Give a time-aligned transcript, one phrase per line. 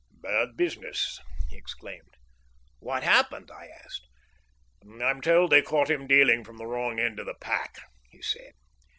[0.23, 1.19] "Bad business,"
[1.49, 2.15] he exclaimed.
[2.79, 4.07] "What happened?" I asked.
[4.99, 7.75] "I'm told they caught him dealing from the wrong end of the pack,"
[8.09, 8.53] he said.